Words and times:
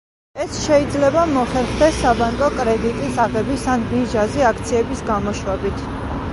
ეს 0.43 0.53
შეიძლება 0.61 1.25
მოხერხდეს 1.33 1.99
საბანკო 2.07 2.49
კრედიტის 2.57 3.21
აღებით, 3.27 3.63
ან 3.77 3.87
ბირჟაზე 3.93 4.51
აქციების 4.53 5.09
გამოშვებით. 5.15 5.89